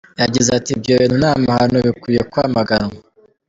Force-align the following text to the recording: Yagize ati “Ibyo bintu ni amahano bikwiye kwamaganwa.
Yagize 0.21 0.49
ati 0.57 0.69
“Ibyo 0.77 0.93
bintu 0.99 1.15
ni 1.21 1.27
amahano 1.35 1.77
bikwiye 1.87 2.21
kwamaganwa. 2.31 2.95